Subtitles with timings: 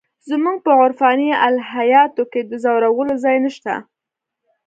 [0.29, 3.73] زموږ په عرفاني الهیاتو کې د ځورولو ځای نشته.